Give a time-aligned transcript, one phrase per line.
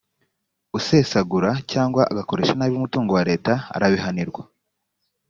[0.77, 4.41] usesagura cyangwa agakoresha nabi umutungo wa leta arabihanirwa